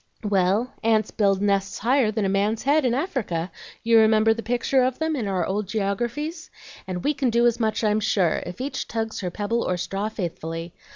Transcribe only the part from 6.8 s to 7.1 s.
And